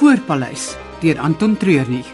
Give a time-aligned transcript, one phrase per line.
[0.00, 2.06] Voorpaleis deur Anton Treurnig.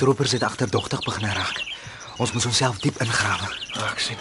[0.00, 1.58] Stroopers het agterdogtig begin raak.
[2.16, 3.48] Ons moet onsself diep ingrawe.
[3.76, 4.16] Ah, ek sien.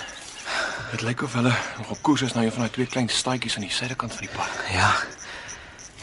[0.91, 3.55] Dit lyk of hulle nog op koers is na een van daai twee klein staadjies
[3.55, 4.57] aan die suidekant van die park.
[4.73, 4.89] Ja.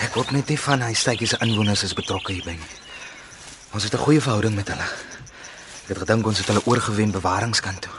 [0.06, 2.72] Ek hoop net nie van hy stytjie se inwoners is betrokke hierby nie.
[3.76, 4.88] Ons het 'n goeie verhouding met hulle.
[5.84, 7.92] Ek het gedink ons het hulle oorgewen bewaringskant toe.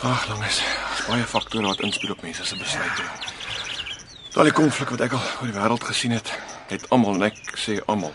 [0.00, 0.62] Ag, langes.
[1.08, 3.02] Baie faktore wat inspel op mense se besluite.
[4.32, 6.32] Daai konflik wat ek al oor die wêreld gesien het,
[6.68, 8.14] het almal en ek sê almal.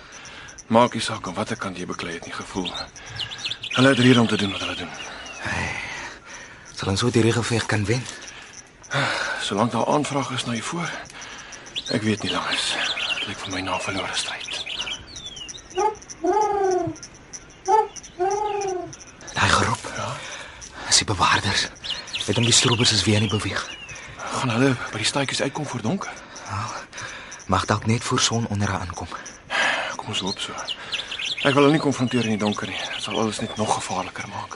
[0.67, 2.67] Maak nie saak aan watter kant jy beklei het nie gevoel.
[3.77, 4.89] Hulle het rede om te doen wat hulle doen.
[6.75, 8.03] Sal ons ooit hierdie geveg kan wen?
[9.41, 10.91] Solank daar aanvraag is na jou voor.
[11.95, 12.73] Ek weet nie langes.
[13.19, 14.65] Dit lyk vir my na 'n verlore stryd.
[19.33, 19.83] Daai geroep.
[19.95, 20.11] Ja.
[20.89, 21.67] Is die bewaarders.
[22.25, 23.69] Het hom die stroopers is weer nie beweeg.
[24.17, 26.11] Gaan hulle by die staadjies uitkom voor donker?
[27.47, 29.07] Mag dalk net voor son onder aankom.
[30.07, 30.53] Kom ons hoop so.
[31.43, 32.77] Ek wil hulle nie konfronteer in die donker nie.
[32.93, 34.53] Dit sal alles net nog gevaarliker maak.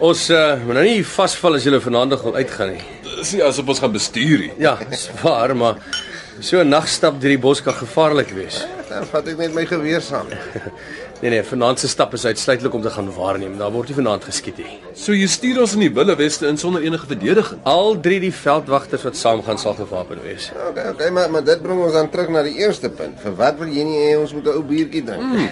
[0.00, 2.88] Ons uh, moet nou nie vasval as jy vanaand wil uitgaan nie.
[3.18, 4.52] Dis nie asof ons gaan bestuur nie.
[4.64, 5.84] Ja, dis waar, maar
[6.40, 8.66] so 'n nagstap deur die bos kan gevaarlik wees.
[8.88, 10.26] Dan vat ek net my geweer saam.
[11.22, 13.54] Nee nee, vanaand se stap is uitsluitlik om te gaan waarneem.
[13.58, 14.74] Daar word nie vanaand geskiet nie.
[14.98, 17.62] So jy stuur ons in die Wille Weste in sonder enige verdediging.
[17.62, 20.50] Al drie die veldwagters wat saamgaan sal gewapen wees.
[20.68, 23.16] Okay, okay, maar maar dit bring ons dan terug na die eerste punt.
[23.22, 25.22] Vir wat wil jy nie hê ons moet 'n ou biertjie drink?
[25.22, 25.48] Mm.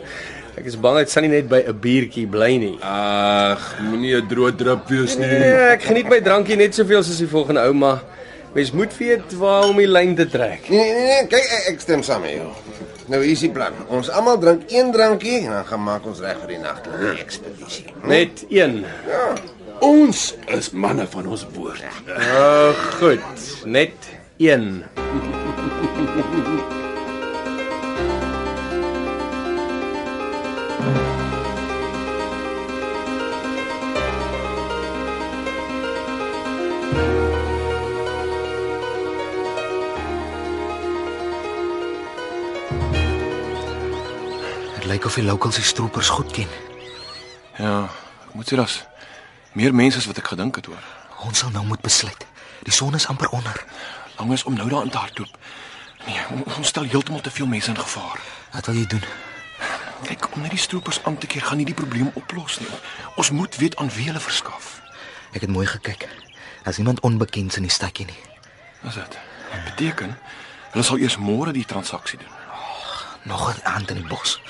[0.60, 2.78] Ek is bang dit sal nie net by 'n biertjie bly nie.
[2.80, 5.26] Ag, moenie 'n droë drup wees nie.
[5.26, 8.00] Nee, ek geniet my drankie net soveel soos die volgende ou, maar
[8.54, 10.68] mens moet weet waar om die lyn te trek.
[10.68, 12.48] Nee, nee, nee, kyk ek, ek stem saam met jou.
[13.10, 13.74] Nou is die plan.
[13.90, 17.86] Ons almal drink een drankie en dan gaan maak ons reg vir die nagtelike ekspedisie.
[18.06, 18.84] Net een.
[19.82, 22.02] Ons is manne van ons woord.
[22.18, 23.48] Oh, goed.
[23.64, 24.84] Net een.
[45.00, 46.48] lyk of die locals die stroopers goed ken.
[47.56, 47.88] Ja,
[48.28, 48.82] ek moet sê daar's
[49.56, 50.82] meer mense as wat ek gedink het hoor.
[51.24, 52.26] Ons sal nou moet besluit.
[52.68, 53.56] Die son is amper onder.
[54.18, 55.38] Lang is om nou daarin te hardloop.
[56.04, 58.20] Nee, on- ons stel heeltemal te veel mense in gevaar.
[58.52, 59.04] Wat wil jy doen?
[60.04, 62.68] Kyk, om net die stroopers aan te keer gaan nie die probleem oplos nie.
[63.16, 64.80] Ons moet weet aan wie hulle verskaf.
[65.32, 66.08] Ek het mooi gekyk.
[66.64, 68.20] As iemand onbekends in die stadjie nie.
[68.82, 69.16] Wat is dit?
[69.52, 70.12] Dit beteken
[70.76, 72.36] hulle sal eers môre die transaksie doen.
[73.22, 74.40] Nog 'n aand in die bos.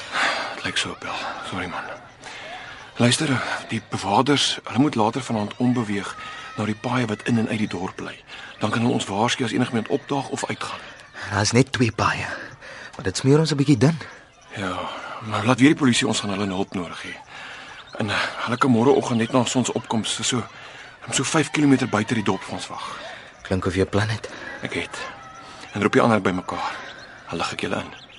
[0.64, 1.14] Lyk so bel.
[1.48, 1.84] Sorry man.
[2.96, 6.16] Luister, die bewakers, hulle moet later vanaand onbeweeg
[6.56, 8.12] na die paaie wat in en uit die dorp lê.
[8.60, 10.80] Dan kan hulle ons waarsku as enigiemand opdaag of uitgaan.
[11.30, 12.28] Daar's net twee paaie.
[12.96, 13.98] Maar dit smeer ons 'n bietjie dun.
[14.56, 14.76] Ja,
[15.24, 17.14] maar laat weer die polisie ons gaan hulle hulp nodig hê.
[17.98, 20.42] En uh, hulle kan môreoggend net na sonsopkoms so
[21.10, 22.98] so 5 km buite die dorp ons wag.
[23.42, 24.28] Klink of jy 'n plan het.
[24.62, 24.98] Ek het.
[25.72, 26.76] En roep die ander bymekaar.
[27.26, 28.09] Hulle lig ek julle in.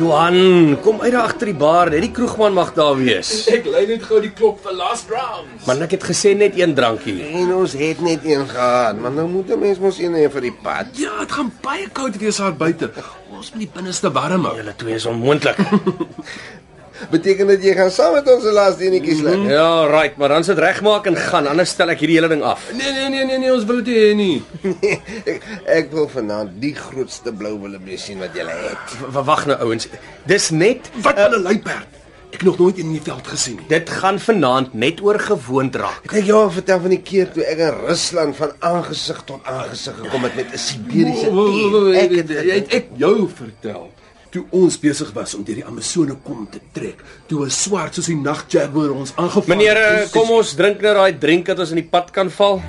[0.00, 1.90] Johan, kom uit daar agter die bar.
[1.92, 3.42] Net die kroegman mag daar wees.
[3.52, 5.50] Ek lei net gou die klok vir last round.
[5.68, 7.18] Man, ek het gesê net een drankie.
[7.42, 10.48] En ons het net een gehad, maar nou moet 'n mens mos een hê vir
[10.48, 10.96] die pad.
[10.96, 12.90] Ja, dit gaan baie koud wees daar buite.
[13.28, 14.56] Ons moet die binneste warm hou.
[14.56, 15.60] Julle twee is onmoontlik.
[17.10, 19.46] Beteken dit jy gaan saam met ons se laaste enetjie sluk?
[19.48, 22.66] ja, right, maar dan sit regmaak en gaan, anders stel ek hierdie hele ding af.
[22.76, 24.42] Nee nee nee nee nee, ons wil dit hê nie.
[25.32, 28.98] ek, ek wil vanaand die grootste blou wildebees sien wat jy het.
[29.14, 29.88] Wag nou ouens.
[30.26, 31.96] Dis net Wat van 'n luiperd?
[32.30, 33.66] Ek nog nooit in die veld gesien nie.
[33.68, 36.04] dit gaan vanaand net oor gewoond raak.
[36.14, 39.96] Ek jou al vertel van die keer toe ek in Rusland van aangesig tot aangesig
[39.98, 41.94] gekom het met 'n Siberiese tier.
[42.04, 43.90] Ek het het ek jou vertel.
[44.30, 48.06] Toe ons besig was om deur die Amazone kom te trek, toe 'n swart soos
[48.06, 49.56] die nagjaguar ons aangeval.
[49.56, 52.62] Meneer, eh, kom ons drink nou daai drink wat ons in die pad kan val.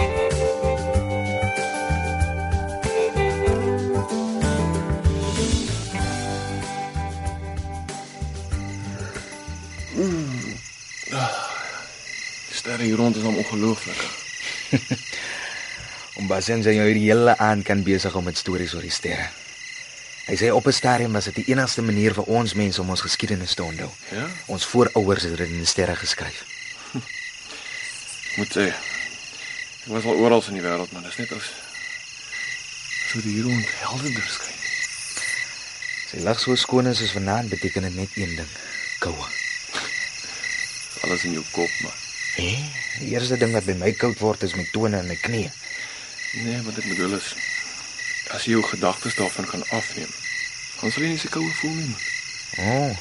[12.50, 14.02] Die sterre hier rond is hom ongelooflik.
[16.18, 19.41] Om Basen sy jou hierdie hele aand kan besig om met stories oor die sterre.
[20.32, 23.02] Hy sê op 'n stadium was dit die enigste manier vir ons mense om ons
[23.02, 23.90] geskiedenis te onthou.
[24.12, 24.28] Ja?
[24.46, 26.46] Ons voorouers het dit in die sterre geskryf.
[26.96, 31.52] Ek moet sê ek was al oral in die wêreld, maar dis net as
[33.12, 34.60] so die hier rond helderder skyn.
[36.12, 38.52] Sy lig so skoon is soos vanaand beteken dit net een ding:
[39.00, 39.28] koue.
[41.04, 41.98] Alles in jou kop, maar
[42.36, 42.56] Hé,
[43.00, 45.52] die eerste ding wat by my koud word is my tone en my knieë.
[46.34, 47.34] nee, wat ek bedoel is
[48.32, 50.12] as jy jou gedagtes daarvan kan afneem,
[50.90, 51.96] sal jy nie so koue voel nie.
[52.58, 52.96] O, oh,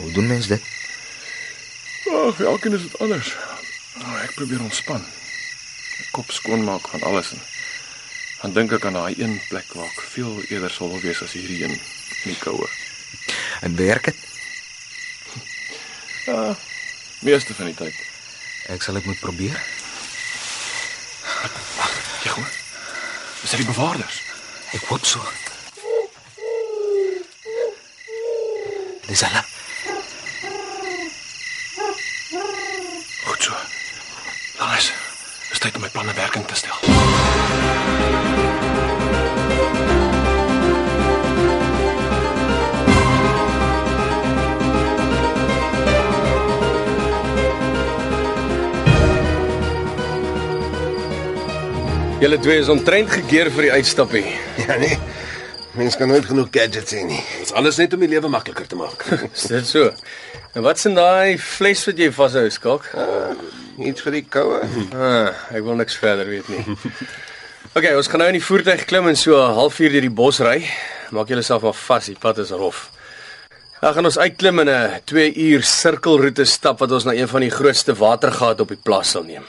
[0.00, 0.62] hoe doen mens dit?
[2.08, 3.34] Ag, vir elkeen is dit anders.
[4.00, 5.04] Oh, ek probeer ontspan.
[5.98, 7.42] My kop skoonmaak van alles en
[8.40, 11.36] dan dink ek aan daai een plek waar ek veel eerder sal wil wees as
[11.36, 12.68] hierdie een in die koue.
[13.60, 14.24] En werk dit?
[16.24, 16.56] Ja,
[17.20, 18.00] meeste van die tyd.
[18.72, 19.60] Ek sal dit moet probeer.
[22.24, 22.50] Jy hoor?
[23.44, 24.22] Dis die bewaarders.
[24.72, 25.20] Ek hoop so.
[29.10, 29.42] Dis hulle.
[33.24, 33.52] Goed so.
[34.58, 34.92] Dan is
[35.50, 36.78] dis tyd om my planne werking te stel.
[52.20, 54.28] Julle twee is omtrent gekeer vir die uitstappie.
[54.68, 55.00] Ja nee.
[55.78, 57.20] Mens kan nooit genoeg gadgets hê nie.
[57.38, 59.04] Dis alles net om die lewe makliker te maak.
[59.36, 59.92] Is dit so?
[60.58, 62.88] En wat's in daai fles wat jy vashou, skalk?
[63.78, 64.58] Iets vir die koue.
[64.90, 66.64] Ah, ek wil niks verder weet nie.
[67.76, 70.42] OK, ons gaan nou in die voertuig klim en so 'n halfuur deur die bos
[70.42, 70.58] ry.
[71.14, 72.90] Maak julleself maar vas, die pad is rof.
[73.80, 77.40] Dan gaan ons uitklim en 'n 2 uur sirkelroete stap wat ons na een van
[77.46, 79.46] die grootste watergate op die plaas sal neem.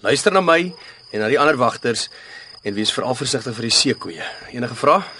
[0.00, 0.72] Luister na my
[1.12, 2.08] en na die ander wagters
[2.64, 4.24] en wees veral versigtig vir die seekoeie.
[4.52, 5.19] Enige vrae?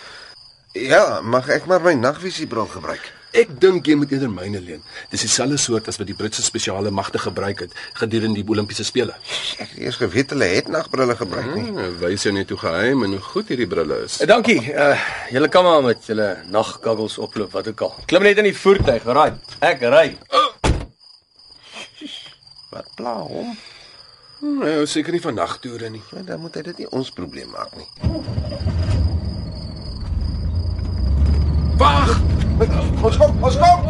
[0.73, 3.03] Ja, mag ek maar my nagvisiebril gebruik?
[3.35, 4.85] Ek dink jy moet eerder myne leen.
[5.11, 9.17] Dis dieselfde soort as wat die Britse spesiale magte gebruik het gedurende die Olimpiese spele.
[9.59, 11.67] Ek het eers geweet hulle het nagbrille gebruik nie.
[11.73, 14.21] Hmm, wys jou net hoe geheim en hoe goed hierdie brille is.
[14.23, 14.61] Uh, dankie.
[14.71, 14.95] Uh
[15.35, 17.95] julle kan maar met julle nagkaggels oploop wat ook al.
[18.07, 19.59] Klim net in die voertuig, right?
[19.59, 20.07] Ek ry.
[22.71, 23.57] Wat pla hom?
[24.39, 26.03] Hmm, hy hou seker nie van nagtoere nie.
[26.15, 28.80] Maar dan moet hy dit nie ons probleem maak nie.
[32.61, 33.85] Ons kom, ons kom.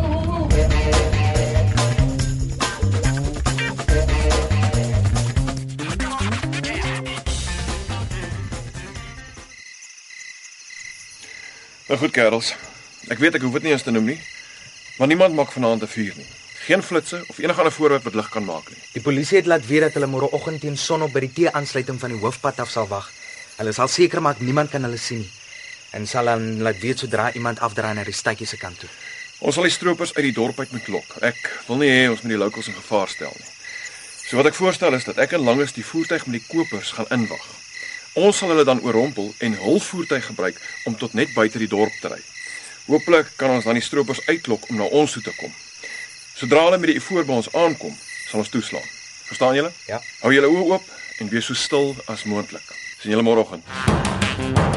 [11.88, 12.52] Nou goed, kerels.
[13.10, 14.20] Ek weet ek hoef dit nie eens te noem nie.
[15.00, 16.28] Maar niemand maak vanaand 'n vuur nie.
[16.68, 18.78] Geen flitsse of enige ander voorwerp wat lig kan maak nie.
[18.92, 22.20] Die polisie het laat weet dat hulle môreoggend teen sonop by die T-aansluiting van die
[22.20, 23.10] hoofpad af sal wag.
[23.56, 25.39] Hulle sal seker maak niemand kan hulle sien nie
[25.96, 28.90] en sal dan laat weet sodra iemand afdraai na die stadjie se kant toe.
[29.40, 31.16] Ons sal die stroopers uit die dorp uit moet lok.
[31.24, 31.38] Ek
[31.68, 33.48] wil nie hê ons moet die locals in gevaar stel nie.
[34.28, 37.08] So wat ek voorstel is dat ek en Langes die voertuig met die kopers gaan
[37.10, 37.46] inwag.
[38.20, 41.96] Ons sal hulle dan oorrompel en hul voertuig gebruik om tot net buite die dorp
[42.02, 42.20] te ry.
[42.86, 45.52] Hooplik kan ons dan die stroopers uitlok om na ons toe te kom.
[46.36, 47.94] Sodra hulle met die voor by ons aankom,
[48.30, 48.86] sal ons toeslaan.
[49.30, 49.70] Verstaan julle?
[49.86, 50.00] Ja.
[50.22, 52.66] Hou julle oë oop en wees so stil as moontlik.
[52.98, 54.69] Sien julle môreoggend.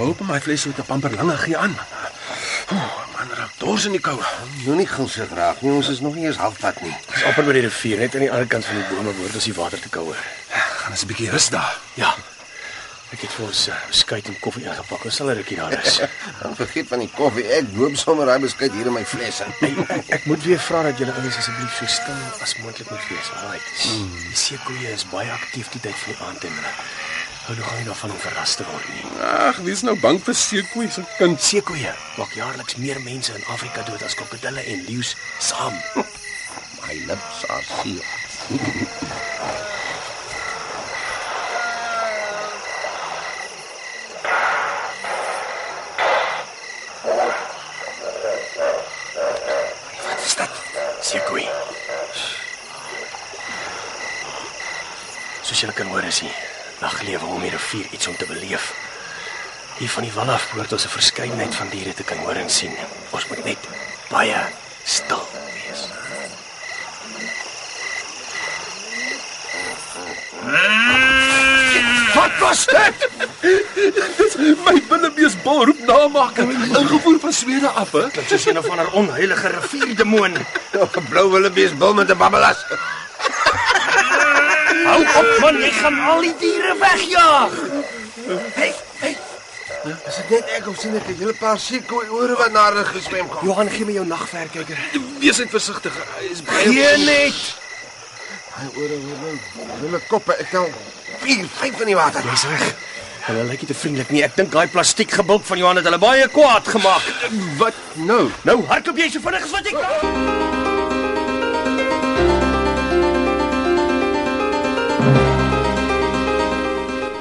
[0.00, 1.76] Hoop my vleis met 'n pamper lange gee aan.
[2.72, 4.24] Oh, man, raak dors in die koue.
[4.64, 5.72] Moenie gou so graag nie.
[5.72, 6.94] Ons is nog nie eens halfpad nie.
[7.12, 9.44] Ons amper by die rivier, net aan die ander kant van die bome word as
[9.44, 10.14] die water te koue.
[10.48, 11.76] Gaan ons 'n bietjie rus daar.
[11.94, 12.14] Ja.
[13.10, 15.04] Ek het vir ons uh, beskuit en koffie ingepak.
[15.04, 16.00] Ons sal 'n rukkie daar is.
[16.42, 17.44] Dan vergeet van die koffie.
[17.58, 19.52] Ek loop sommer daai beskuit hier in my fles in.
[19.60, 23.08] Ek, ek, ek moet weer vra dat julle ouens asseblief so stil as moontlik moet
[23.08, 23.28] wees.
[23.36, 23.60] Alraai.
[24.30, 26.56] Die seekoeie is baie aktief die tyd van die aand en
[27.50, 29.22] Geloof my daarvan om verras te word nie.
[29.26, 31.40] Ag, dis nou bang vir seekoei se kind.
[31.42, 35.74] Seekoeie maak jaarliks meer mense in Afrika dood as krokodille en leeu's saam.
[36.86, 38.06] My lips are sealed.
[51.10, 51.48] Seekoei.
[55.42, 56.49] Soos julle kan hoor is hier
[56.80, 58.72] naglewe om die rivier iets om te beleef.
[59.78, 62.50] Hier van die wal af behoort ons 'n verskeidenheid van diere te kan hoor en
[62.50, 62.74] sien.
[63.10, 63.68] Ons moet net
[64.08, 64.36] baie
[64.84, 65.82] stil wees.
[72.14, 73.08] Wat was dit?
[74.16, 76.52] Dis my binnebeesbal roep namaking.
[76.76, 78.08] Ingevoer van Swede af, hè?
[78.12, 80.32] Dit is een of ander onheilige rivierdemoon.
[80.72, 82.64] 'n Blou wildebeesbil met 'n babbelas.
[84.90, 87.52] Hou op man, jy gaan al die diere wegjaag.
[88.56, 89.12] Hey, hey.
[89.86, 92.84] Is dit net ek of sien ek 'n hele paar sekoe ore wat na hulle
[92.84, 93.46] geswem kom?
[93.46, 94.78] Johan, gee my jou nagverkyker.
[95.22, 95.94] Wees net versigtig.
[96.18, 97.40] Hy is baie Gee net.
[98.58, 99.32] Hy ore hulle
[99.80, 100.36] hulle koppe.
[100.36, 100.68] Ek tel
[101.22, 102.22] 4, 5 in die water.
[102.22, 102.74] Jy's reg.
[103.30, 104.22] Hulle lyk nie te vriendelik nie.
[104.22, 107.02] Ek dink daai plastiek gebulk van Johan het hulle baie kwaad gemaak.
[107.62, 108.30] Wat nou?
[108.42, 110.49] Nou hardloop jy so vinnig as wat jy kan.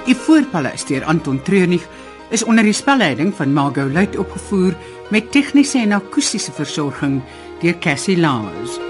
[0.10, 1.84] Die Voorpaleis deur Anton Treurnig
[2.34, 4.74] is onder die spelleiding van Margot Luit opgevoer
[5.14, 7.20] met tegniese en akoestiese versorging
[7.62, 8.82] deur Cassie Lawrence.